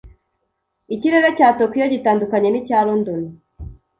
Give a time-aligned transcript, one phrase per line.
[0.95, 3.23] Ikirere cya Tokiyo gitandukanye n'icya London.